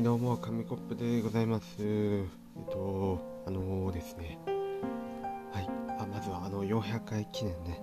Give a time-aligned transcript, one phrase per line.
[0.00, 1.76] はいどうも紙コップでございます。
[1.78, 4.38] えっとあのー、ですね。
[5.52, 5.68] はい
[6.00, 7.82] あまずはあの400回記念ね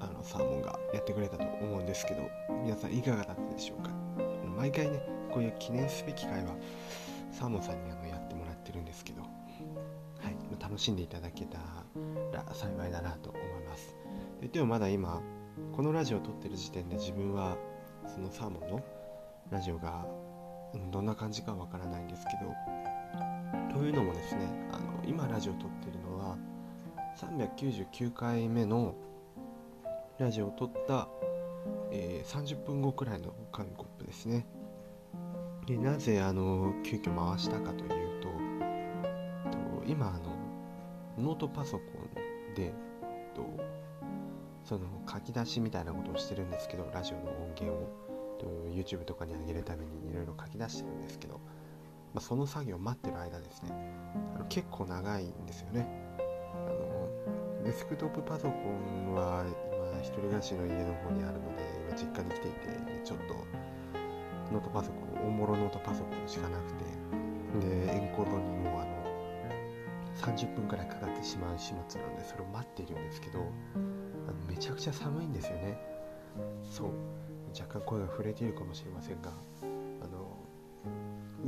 [0.00, 2.22] あのサーモンがやってくれたと思うんですけど
[2.64, 3.90] 皆さんいかがだったでしょうか。
[4.56, 6.54] 毎回ねこういう記念すべき回は
[7.32, 11.58] サーモンさんにあのやってもらってるんですけどはい楽しんでいただけた
[12.32, 13.94] ら幸いだなと思います。
[14.50, 15.20] でもまだ今
[15.76, 17.58] このラジオを撮ってる時点で自分は
[18.06, 18.82] そのサーモンの
[19.50, 20.06] ラジオが
[20.90, 22.54] どんな感じかわからないんですけど
[23.72, 26.36] というのもですねあの今ラジオを撮ってるのは
[27.16, 28.94] 399回目の
[30.18, 31.08] ラジオを撮った、
[31.90, 34.46] えー、30分後くらいの紙コップですね。
[35.66, 38.38] でなぜあの急遽回したかというとと
[39.86, 40.34] 今あの
[41.18, 41.82] ノートパソコ
[42.50, 42.72] ンで
[43.34, 43.42] と
[44.64, 48.07] その書き出しみたいなことをしてるんですけどラジオの音源を。
[48.46, 51.40] YouTube とかに上げるためにいろいろ書き出してるんですけど、
[52.14, 53.72] まあ、その作業を待ってる間ですね
[54.34, 55.86] あの結構長いんですよね。
[56.66, 59.44] あのデスクトップパソコンは
[59.92, 63.34] 今一人暮らしの家の方にあるので今実家に来ていて、ね、ちょっと
[64.52, 66.84] ノートパソコン大物ノートパソコンしかなくて
[67.66, 68.98] でエンコードにもあの
[70.16, 75.78] 30分くらいかかってしまう始末なのでそれを待っているんですけどあのめちゃくちゃ寒いんですよね。
[76.62, 76.90] そう
[77.50, 79.30] 若干声が触れているかもしれませんが
[80.02, 80.38] あの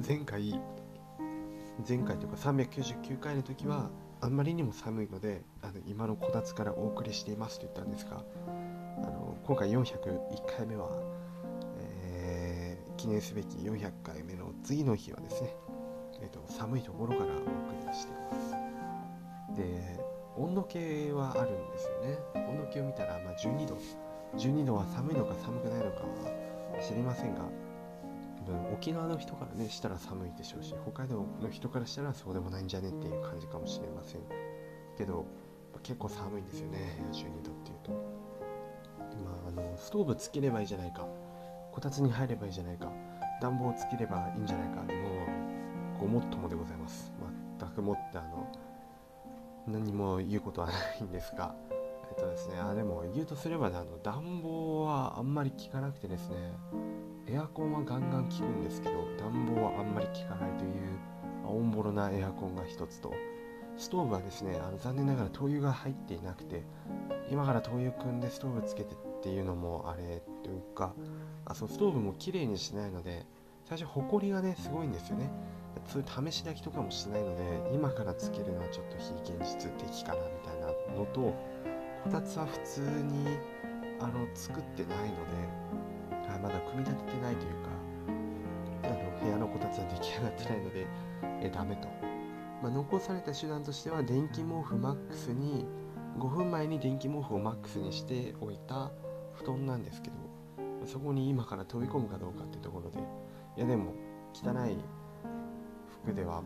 [0.07, 0.61] 前回
[1.89, 3.91] 前回というか399回の時は
[4.21, 8.23] あんまりにも寒いのであの今のこたつからお送りしていますと言ったんですが
[8.99, 9.89] あの今回401
[10.57, 10.91] 回目は、
[11.79, 15.55] えー、記念すべき400回目の次の日はですね、
[16.23, 17.45] えーと、寒いところからお送
[17.89, 18.55] りしています。
[19.57, 20.01] で
[20.37, 22.19] 温度計はあるんですよね。
[22.49, 23.77] 温度計を見たら、まあ、12度
[24.37, 27.43] 12度は寒いのか寒くないのかは知りませんが
[28.73, 34.23] 沖縄の人からねしたら寒いでしょうし北海道の人からしたらそうでもないんじゃねっていう感じかもしれません
[34.97, 35.27] けど
[35.83, 36.79] 結構寒いんですよね
[37.13, 37.93] 12度っていうと。
[37.93, 37.97] ま
[39.47, 41.07] ああのストーブつければいいじゃないか
[41.73, 42.91] こたつに入ればいいじゃないか
[43.41, 44.87] 暖房つければいいんじゃないかも
[45.99, 47.13] うごもっともでございます。
[47.59, 48.51] 全くもってあの
[49.67, 51.55] 何も言うことはないんですが
[52.11, 56.37] えっとですね、あ、でも言うとすればね、あの暖房はあんまり効かなくてですね、
[57.29, 60.99] エアコンはガンガン効くんですけど、暖房はあんまり効かないという、
[61.47, 63.13] おんぼろなエアコンが一つと、
[63.77, 66.65] ストーブはですね、あの残念ながら灯油が入っていなくて、
[67.31, 70.93] 今から灯油組んでストーブつけてっていうのもあれというか、
[71.45, 73.25] あそうストーブも綺麗にしないので、
[73.67, 75.31] 最初、ホコリがね、すごいんですよね。
[75.87, 80.67] そういう試し炊きとかもしないので、今からつけるのはちょっと非現実的かなみたいな
[80.99, 81.35] のと、
[82.03, 83.39] こたつは普通に
[84.01, 85.61] あの作ってないので
[86.35, 87.71] あまだ組み立ててないというか
[88.85, 90.87] あの部屋のこたつは出来上がってないので
[91.43, 91.89] えダメと、
[92.63, 95.67] まあ、残された手段としては電気毛布マックスに
[96.19, 98.91] 5分前に電気毛布をマックスにしておいた
[99.35, 100.17] 布団なんですけど
[100.87, 102.99] そこに今から飛び込むかどうかっていうところで
[103.57, 103.93] いやでも
[104.33, 104.77] 汚い
[106.05, 106.43] 服では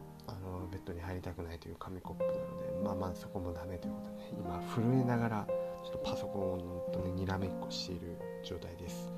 [0.74, 2.42] ベッドに入りたくないという紙コップなので
[2.84, 5.46] まあまあそこもダメということで今震えながら
[5.84, 6.58] ちょっとパソコ
[6.90, 9.12] ンとねにらめっこしている状態です。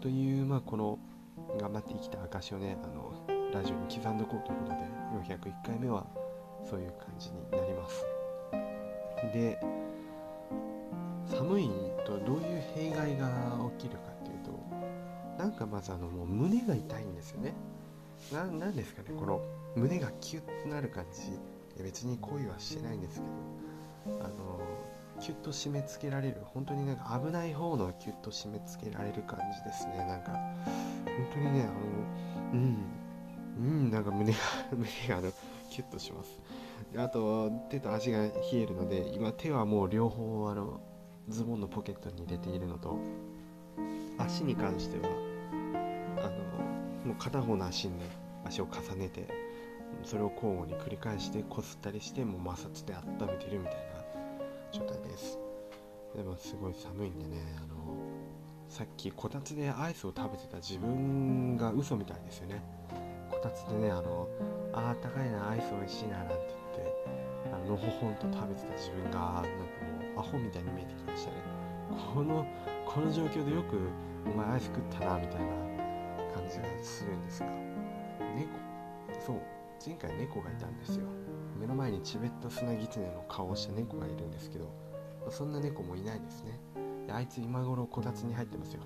[0.00, 0.98] というまあこの
[1.58, 3.12] 頑張って生きた証をねあの
[3.52, 6.06] ラジオに刻んでおこうということで401回目は
[6.64, 8.06] そういう感じになります。
[9.32, 9.58] で
[11.26, 11.70] 寒い
[12.04, 13.28] とどういう弊害が
[13.78, 17.52] 起きるかっていうとなんかまずあのもう胸が痛いんですよね。
[18.32, 19.40] なんですかねこの
[19.76, 23.20] 胸がキュッとなる感じ別に恋はしてないんです
[24.04, 24.60] けどあの
[25.20, 29.98] キュッと締め付けられる本当になんか危ない方のキュッと締め付けられる感じですね。
[29.98, 31.72] なんか本当にねあの
[32.52, 32.76] うん
[33.58, 34.38] うんなんか胸が
[34.72, 35.32] 胸があの
[35.70, 36.40] キュッとします。
[36.96, 40.80] あと手と足が冷えるので今手はもう両方あの
[41.28, 42.98] ズボンのポケットに入れているのと
[44.18, 45.08] 足に関しては
[46.18, 48.04] あのもう片方の足に、ね、
[48.44, 49.26] 足を重ねて
[50.02, 53.80] それを交互に繰り返してこすったりしてもう摩擦で温めてるみたいな
[54.72, 55.38] 状態です。
[56.14, 57.74] でもすごい寒いんでねあの
[58.68, 62.62] さっきこたつでアイスを食べてた自分が嘘みたいですよね。
[63.30, 64.28] こたつでねあの
[64.72, 66.34] あったかいなアイス美味しいななんて
[66.76, 66.94] 言って
[67.52, 69.54] あののほほんと食べてた自分がなんかも
[70.16, 71.36] うアホみたいに見えてきましたね。
[72.14, 72.46] この
[72.86, 73.76] この状況でよく
[74.26, 75.46] お前アイス食ったなみたいな
[76.34, 77.48] 感じがするんですが
[78.36, 78.48] 猫？
[79.20, 79.36] そう。
[79.84, 81.06] 前回猫がいたんですよ。
[81.60, 84.72] 目の前にチベットスナギツネの顔をした猫がいるんですけど
[85.30, 86.58] そんな猫もいないですね。
[87.06, 88.80] であいつ今頃こたつに入ってますよ。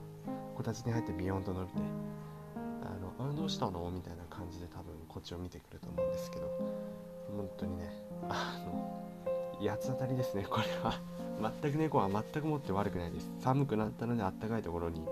[0.56, 1.82] こたつに入ってビヨンと伸びて
[2.56, 3.90] あのあどうしたの？
[3.90, 6.46] みたいな感じで多分こっちを見てくると思うんですけど
[7.36, 7.90] 本当にね
[8.28, 9.04] あの
[9.60, 11.00] 八つ当たりですねこれは。
[11.62, 13.30] 全く猫は全くもって悪くないです。
[13.38, 15.06] 寒くなったのであったかいところに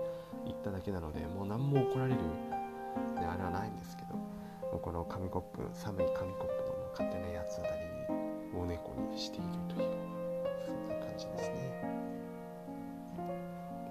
[0.45, 2.27] 行っただけなのでもう何も怒られる、ね、
[3.15, 4.26] あれはないんですけど。
[4.71, 7.75] この紙コップ寒い紙コップの勝手な八つ当たり
[8.59, 9.89] を猫にしているという
[10.65, 11.67] そんな感じですね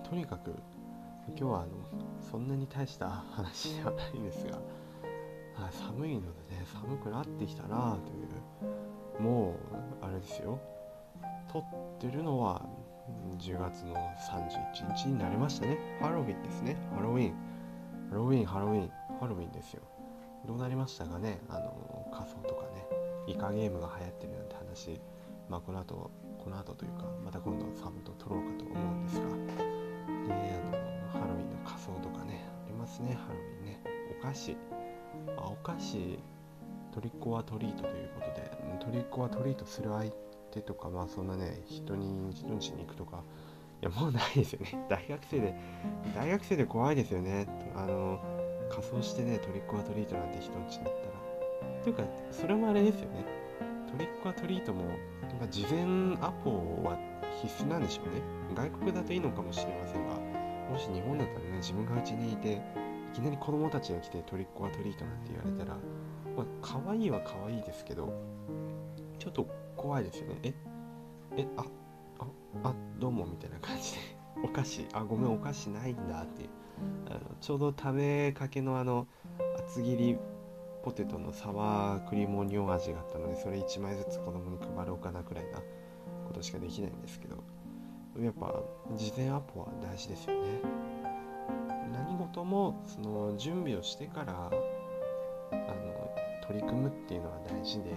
[0.08, 0.54] とにかく
[1.28, 1.68] 今日はあの
[2.30, 4.62] そんなに大した話ではないんですが、はい、
[5.72, 9.56] 寒いのでね寒くなってきたなというも
[10.00, 10.60] うあれですよ
[11.52, 11.64] 撮っ
[11.98, 12.62] てるのは
[13.38, 17.34] 10月の31日になりましたねハロウィンですねハロウィン
[18.10, 18.90] ハロウィンハロウィン
[19.20, 19.82] ハロウィンですよ
[20.46, 21.40] どうなりましたかね？
[21.48, 22.86] あの仮装とかね。
[23.26, 25.00] イカゲームが流行ってるなんて話。
[25.48, 29.26] まあこの後この後というかまた今度サムと撮ろうかと思うんですが。
[29.26, 29.32] で
[31.12, 33.14] あのハロウィンの仮装とかねありますね。
[33.14, 33.80] ハロウィンね。
[34.20, 34.56] お菓子。
[35.36, 36.18] あお菓子。
[36.92, 38.50] トリックオアトリートということで。
[38.84, 40.10] トリックオアトリートする相
[40.52, 43.22] 手とかまあそんなね人に人んちに行くとか。
[43.82, 44.86] いやもうないですよね。
[44.88, 45.54] 大学生で
[46.14, 47.46] 大学生で怖いですよね。
[47.74, 48.20] あの
[48.70, 51.82] 仮装してねトリックオアトリートなんて人んちに行ったら。
[51.82, 52.02] というか
[52.32, 53.24] それもあれですよね。
[53.90, 54.84] トリックオアトリートも、
[55.50, 55.82] 事前
[56.20, 56.50] アポ
[56.82, 56.98] は
[57.40, 58.36] 必須なんでしょうね。
[58.54, 60.14] 外国だといいのかもしれませんが
[60.70, 62.60] もし日本だったらね自分がうちにいてい
[63.14, 65.78] きなり子供たちが来てトリックオアトリートなんて言われたら
[66.36, 68.12] まあ可愛いは可愛いですけど
[69.18, 69.46] ちょっと
[69.76, 70.36] 怖いですよね。
[70.42, 70.54] え
[71.38, 71.64] えあ
[72.18, 73.98] ああどうもみたいな感じで。
[74.42, 74.86] お菓子。
[74.92, 76.42] あごめんお菓子ないんだって。
[76.42, 76.48] いう
[77.08, 79.06] あのちょうど食べかけのあの
[79.58, 80.16] 厚切り
[80.84, 85.58] ポテトのサワークリームオニオン味があったのでそれ1枚ずつ子供に配ろうかなくらいな
[86.26, 87.42] ことしかできないんですけど
[88.22, 88.62] やっぱ
[88.94, 90.86] 事前アポは大事ですよね。
[91.92, 96.10] 何事もその準備をしてからあの
[96.46, 97.90] 取り組むっていうのは大事で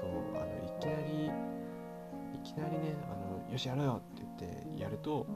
[0.00, 1.30] そうあのいきなり
[2.34, 5.26] いきなりねあのよしやろうよって言ってやると、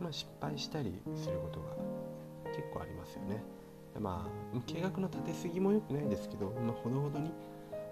[0.00, 1.66] まあ、失敗したりすることが
[2.54, 3.42] 結構ありますよね。
[3.98, 7.30] まあ計画の立てすぎも良くないですけど、まあ、ほどほどに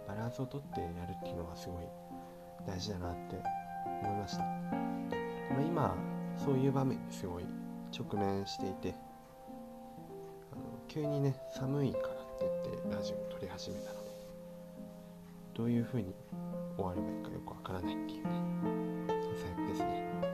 [0.08, 1.84] バランスをとってやるっていうのがすごい
[2.66, 3.36] 大事だなって
[4.02, 4.42] 思いました。
[4.42, 5.96] まあ、今
[6.36, 7.44] そういう場面にすごい
[7.96, 8.94] 直面していて
[10.50, 12.08] あの急にね寒いからっ
[12.38, 14.10] て言ってラジオを撮り始めたので
[15.54, 16.14] どういう風に
[16.76, 18.30] 終わればいいかよくわからないっていうね
[19.08, 20.31] 最悪ですね。